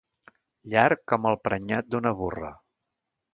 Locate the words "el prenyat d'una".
1.33-2.15